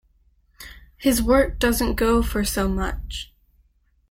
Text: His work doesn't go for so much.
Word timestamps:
His 0.97 1.21
work 1.21 1.59
doesn't 1.59 1.93
go 1.93 2.23
for 2.23 2.43
so 2.43 2.67
much. 2.67 3.31